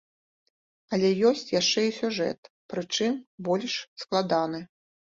Але 0.97 1.11
ёсць 1.33 1.53
яшчэ 1.59 1.85
і 1.89 1.95
сюжэт, 1.99 2.51
прычым 2.75 3.23
больш 3.53 3.81
складаны. 4.07 4.69